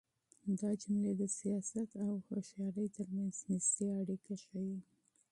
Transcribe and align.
دا 0.59 0.69
جملې 0.81 1.11
د 1.15 1.23
سياست 1.39 1.89
او 2.05 2.11
هوښيارۍ 2.25 2.87
تر 2.97 3.07
منځ 3.15 3.35
نږدې 3.49 3.87
اړيکه 3.99 4.33
ښيي. 4.43 4.77